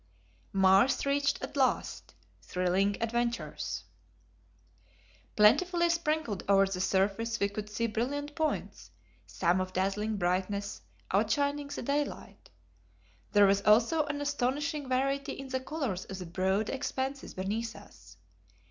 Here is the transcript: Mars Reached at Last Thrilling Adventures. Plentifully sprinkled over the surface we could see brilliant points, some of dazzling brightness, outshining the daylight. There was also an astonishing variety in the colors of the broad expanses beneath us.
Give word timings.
Mars 0.51 1.05
Reached 1.05 1.43
at 1.43 1.55
Last 1.55 2.15
Thrilling 2.41 2.97
Adventures. 3.03 3.83
Plentifully 5.35 5.91
sprinkled 5.91 6.43
over 6.49 6.65
the 6.65 6.81
surface 6.81 7.39
we 7.39 7.47
could 7.49 7.69
see 7.69 7.85
brilliant 7.85 8.33
points, 8.35 8.89
some 9.27 9.61
of 9.61 9.73
dazzling 9.73 10.17
brightness, 10.17 10.81
outshining 11.11 11.67
the 11.67 11.83
daylight. 11.83 12.49
There 13.33 13.45
was 13.45 13.61
also 13.61 14.03
an 14.05 14.21
astonishing 14.21 14.89
variety 14.89 15.33
in 15.33 15.49
the 15.49 15.59
colors 15.59 16.05
of 16.05 16.17
the 16.17 16.25
broad 16.25 16.71
expanses 16.71 17.35
beneath 17.35 17.75
us. 17.75 18.17